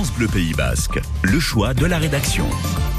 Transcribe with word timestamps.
France 0.00 0.32
Pays 0.32 0.54
Basque, 0.54 0.98
le 1.22 1.38
choix 1.38 1.74
de 1.74 1.84
la 1.84 1.98
rédaction. 1.98 2.48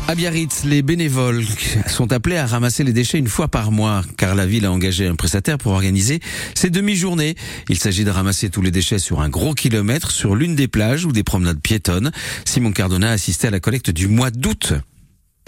À 0.07 0.13
Biarritz, 0.13 0.65
les 0.65 0.83
bénévoles 0.83 1.43
sont 1.87 2.11
appelés 2.11 2.37
à 2.37 2.45
ramasser 2.45 2.83
les 2.83 2.93
déchets 2.93 3.17
une 3.17 3.27
fois 3.27 3.47
par 3.47 3.71
mois, 3.71 4.03
car 4.17 4.35
la 4.35 4.45
ville 4.45 4.67
a 4.67 4.71
engagé 4.71 5.07
un 5.07 5.15
prestataire 5.15 5.57
pour 5.57 5.71
organiser 5.71 6.19
ces 6.53 6.69
demi-journées. 6.69 7.33
Il 7.69 7.79
s'agit 7.79 8.03
de 8.03 8.11
ramasser 8.11 8.51
tous 8.51 8.61
les 8.61 8.69
déchets 8.69 8.99
sur 8.99 9.19
un 9.19 9.29
gros 9.29 9.55
kilomètre 9.55 10.11
sur 10.11 10.35
l'une 10.35 10.55
des 10.55 10.67
plages 10.67 11.05
ou 11.05 11.11
des 11.11 11.23
promenades 11.23 11.59
piétonnes. 11.59 12.11
Simon 12.45 12.71
Cardona 12.71 13.09
a 13.09 13.13
assisté 13.13 13.47
à 13.47 13.49
la 13.49 13.59
collecte 13.59 13.89
du 13.89 14.07
mois 14.07 14.29
d'août. 14.29 14.73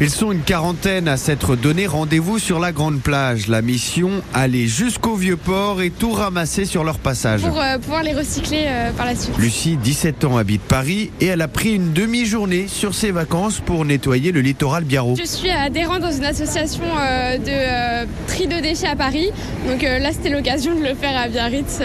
Ils 0.03 0.09
sont 0.09 0.33
une 0.33 0.41
quarantaine 0.41 1.07
à 1.07 1.15
s'être 1.15 1.55
donné 1.55 1.87
rendez-vous 1.87 2.37
sur 2.37 2.59
la 2.59 2.73
grande 2.73 2.99
plage. 2.99 3.47
La 3.47 3.61
mission, 3.61 4.21
aller 4.33 4.67
jusqu'au 4.67 5.15
vieux 5.15 5.37
port 5.37 5.81
et 5.81 5.91
tout 5.91 6.11
ramasser 6.11 6.65
sur 6.65 6.83
leur 6.83 6.99
passage. 6.99 7.39
Pour 7.39 7.57
euh, 7.57 7.77
pouvoir 7.77 8.03
les 8.03 8.11
recycler 8.11 8.65
euh, 8.65 8.91
par 8.91 9.05
la 9.05 9.15
suite. 9.15 9.37
Lucie, 9.37 9.77
17 9.77 10.25
ans, 10.25 10.35
habite 10.35 10.61
Paris 10.61 11.09
et 11.21 11.27
elle 11.27 11.39
a 11.39 11.47
pris 11.47 11.73
une 11.73 11.93
demi-journée 11.93 12.67
sur 12.67 12.93
ses 12.93 13.11
vacances 13.11 13.61
pour 13.61 13.85
nettoyer 13.85 14.33
le 14.33 14.41
littoral 14.41 14.83
biarro. 14.83 15.15
Je 15.17 15.25
suis 15.25 15.49
adhérente 15.49 16.01
dans 16.01 16.11
une 16.11 16.25
association 16.25 16.83
euh, 16.83 17.37
de 17.37 18.05
tri 18.33 18.47
de 18.47 18.59
déchets 18.59 18.87
à 18.87 18.95
Paris. 18.95 19.29
Donc 19.67 19.81
là, 19.83 20.11
c'était 20.11 20.29
l'occasion 20.29 20.75
de 20.75 20.81
le 20.83 20.95
faire 20.95 21.15
à 21.17 21.27
Biarritz. 21.27 21.79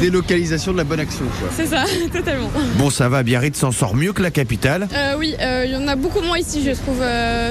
Délocalisation 0.00 0.72
de 0.72 0.78
la 0.78 0.84
bonne 0.84 1.00
action, 1.00 1.24
quoi. 1.40 1.48
C'est 1.54 1.66
ça, 1.66 1.84
totalement. 2.12 2.50
Bon, 2.76 2.90
ça 2.90 3.08
va, 3.08 3.22
Biarritz 3.22 3.58
s'en 3.58 3.72
sort 3.72 3.94
mieux 3.94 4.12
que 4.12 4.22
la 4.22 4.30
capitale. 4.30 4.88
oui, 5.18 5.34
il 5.64 5.70
y 5.70 5.76
en 5.76 5.88
a 5.88 5.96
beaucoup 5.96 6.20
moins 6.20 6.38
ici, 6.38 6.62
je 6.64 6.70
trouve 6.72 7.02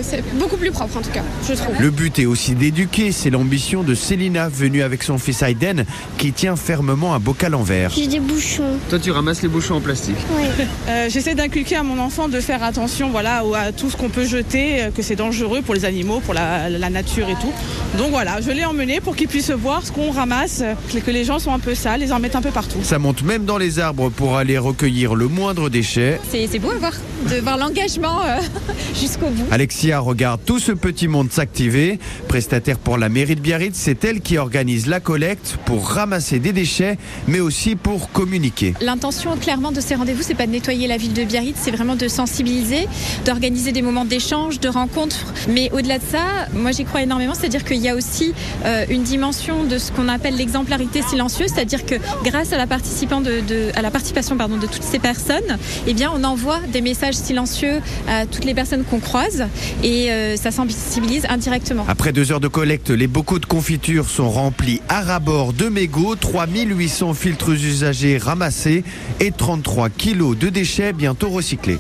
c'est 0.02 0.24
beaucoup 0.38 0.58
plus 0.58 0.72
propre 0.72 0.98
en 0.98 1.02
tout 1.02 1.10
cas, 1.12 1.24
je 1.48 1.54
trouve. 1.54 1.76
Le 1.80 1.90
but 1.90 2.20
est 2.20 2.26
aussi 2.26 2.56
d'éduquer, 2.56 3.12
c'est 3.12 3.30
l'ambition 3.30 3.84
de 3.84 3.96
Célina, 3.96 4.48
venue 4.50 4.82
avec 4.82 5.04
son 5.04 5.18
fils 5.18 5.42
Aiden, 5.42 5.86
qui 6.18 6.32
tient 6.34 6.56
fermement 6.56 7.14
un 7.14 7.20
bocal 7.20 7.56
en 7.56 7.64
verre. 7.64 7.92
J'ai 7.96 8.08
des 8.08 8.20
bouchons. 8.20 8.78
Toi 8.90 9.00
tu 9.00 9.12
ramasses 9.12 9.42
les 9.42 9.48
bouchons 9.50 9.76
en 9.76 9.82
plastique 9.82 10.18
Oui. 10.38 10.46
Euh, 10.90 11.10
J'essaie 11.10 11.36
d'inculquer 11.36 11.76
à 11.76 11.84
mon 11.84 12.00
enfant 12.00 12.30
de 12.30 12.40
faire 12.40 12.64
attention 12.64 13.10
voilà, 13.10 13.44
à 13.56 13.72
tout 13.74 13.90
ce 13.90 13.98
qu'on 13.98 14.08
peut 14.10 14.26
jeter, 14.26 14.84
euh, 14.84 14.90
que 14.92 15.02
c'est 15.02 15.16
dangereux 15.18 15.62
pour 15.62 15.74
les 15.76 15.84
animaux, 15.86 16.22
pour 16.22 16.34
la, 16.34 16.70
la 16.70 16.90
nature 16.90 17.28
et 17.30 17.34
tout. 17.34 17.52
Donc 17.98 18.10
voilà, 18.12 18.40
je 18.48 18.54
l'ai 18.54 18.64
emmené 18.64 19.02
pour 19.02 19.18
qu'il 19.18 19.28
puisse 19.28 19.52
voir 19.52 19.86
ce 19.86 19.92
qu'on 19.92 20.10
ramasse, 20.10 20.64
que 21.06 21.12
les 21.12 21.26
gens 21.26 21.38
sont 21.38 21.54
un 21.54 21.60
peu 21.60 21.76
sales, 21.76 22.00
les 22.00 22.14
en 22.14 22.20
mettent 22.20 22.38
un 22.38 22.42
peu 22.42 22.52
partout. 22.52 22.80
Ça 22.82 22.98
monte 22.98 23.22
même 23.24 23.44
dans 23.44 23.58
les 23.58 23.80
arbres 23.80 24.10
pour 24.10 24.38
aller 24.38 24.58
recueillir 24.58 25.16
le 25.16 25.28
moindre 25.28 25.70
déchet. 25.70 26.22
C'est 26.32 26.58
beau 26.58 26.72
à 26.72 26.76
voir, 26.76 26.94
de 27.30 27.42
voir 27.42 27.58
l'engagement 27.58 28.22
euh, 28.24 28.40
jusqu'au 28.98 29.28
bout. 29.28 29.44
Alexia 29.52 30.00
regarde 30.00 30.40
tout 30.46 30.60
ce 30.60 30.72
petit 30.72 31.10
monde 31.10 31.30
s'activer. 31.30 32.00
Prestataire 32.30 32.80
pour 32.80 32.98
la 32.98 33.10
mairie 33.10 33.36
de 33.36 33.42
Biarritz, 33.42 33.76
c'est 33.76 34.06
elle 34.06 34.22
qui 34.22 34.38
organise 34.38 34.88
la 34.88 35.02
collecte 35.02 35.58
pour 35.66 35.86
ramasser 35.86 36.40
des 36.40 36.54
déchets, 36.54 36.98
mais 37.28 37.42
aussi 37.42 37.76
pour 37.76 38.12
communiquer. 38.12 38.76
L'intention 38.80 39.36
clairement 39.36 39.74
de 39.74 39.82
ces 39.82 39.96
rendez-vous, 39.96 40.24
c'est 40.24 40.36
pas 40.36 40.48
de 40.48 40.52
nettoyer 40.52 40.88
la 40.88 40.96
ville 40.96 41.14
de 41.14 41.26
Biarritz, 41.26 41.58
c'est 41.62 41.72
vraiment 41.72 41.98
de 41.98 42.08
sensibiliser, 42.08 42.88
d'organiser 43.26 43.74
des 43.74 43.82
moments 43.82 44.06
d'échange, 44.06 44.62
de 44.62 44.70
rencontres. 44.70 45.34
Mais 45.50 45.70
au-delà 45.74 45.98
de 45.98 46.06
ça, 46.10 46.48
moi 46.54 46.72
j'y 46.72 46.86
crois 46.86 47.02
énormément, 47.02 47.34
c'est-à-dire 47.34 47.66
qu'il 47.66 47.82
y 47.82 47.90
a 47.90 47.96
aussi 47.96 48.27
euh, 48.66 48.86
une 48.90 49.04
dimension 49.04 49.64
de 49.64 49.78
ce 49.78 49.92
qu'on 49.92 50.08
appelle 50.08 50.36
l'exemplarité 50.36 51.02
silencieuse, 51.02 51.52
c'est-à-dire 51.54 51.86
que 51.86 51.96
grâce 52.24 52.54
à 52.54 52.58
la, 52.58 52.68
participation 52.68 54.36
de 54.36 54.68
toutes 54.68 54.84
ces 54.84 55.00
personnes, 55.00 55.58
eh 55.88 55.94
bien 55.94 56.12
on 56.14 56.24
envoie 56.24 56.60
des 56.72 56.82
messages 56.82 57.16
silencieux 57.16 57.82
à 58.08 58.26
toutes 58.26 58.46
les 58.46 58.54
personnes 58.54 58.84
qu'on 58.84 59.00
croise 59.00 59.46
et 59.84 60.12
euh, 60.12 60.36
ça 60.36 60.52
sensibilise 60.52 61.26
indirectement. 61.30 61.86
Après 61.88 62.12
deux 62.12 62.32
heures 62.32 62.40
de 62.40 62.48
collecte, 62.48 62.90
les 62.90 63.08
bocaux 63.08 63.40
de 63.40 63.46
confiture 63.46 64.10
sont 64.10 64.30
remplis 64.30 64.82
à 64.90 65.02
rabord 65.02 65.54
de 65.54 65.70
mégots, 65.70 66.16
3800 66.16 67.14
filtres 67.14 67.50
usagés 67.52 68.18
ramassés 68.18 68.84
et 69.20 69.32
33 69.32 69.90
kilos 69.90 70.38
de 70.38 70.50
déchets 70.50 70.94
bientôt 70.94 71.30
recyclés. 71.30 71.80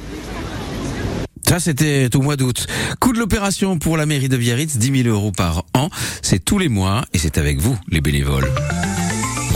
Ça, 1.47 1.61
c'était 1.61 2.09
au 2.13 2.21
mois 2.21 2.35
d'août. 2.35 2.67
Coût 2.99 3.13
de 3.13 3.19
l'opération 3.19 3.79
pour 3.79 3.95
la 3.95 4.05
mairie 4.05 4.27
de 4.27 4.35
Biarritz, 4.35 4.77
10 4.77 5.03
000 5.03 5.15
euros 5.15 5.31
par 5.31 5.63
an. 5.73 5.89
C'est 6.21 6.43
tous 6.43 6.59
les 6.59 6.67
mois 6.67 7.05
et 7.13 7.17
c'est 7.17 7.37
avec 7.37 7.59
vous, 7.59 7.77
les 7.87 8.01
bénévoles. 8.01 8.51